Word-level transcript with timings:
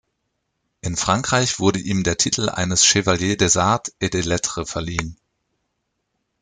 In 0.81 0.97
Frankreich 0.97 1.59
wurde 1.59 1.77
ihm 1.79 2.01
der 2.03 2.17
Titel 2.17 2.49
eines 2.49 2.85
Chevalier 2.87 3.37
des 3.37 3.55
Arts 3.55 3.93
et 3.99 4.15
des 4.15 4.25
Lettres 4.25 4.67
verliehen. 4.67 5.15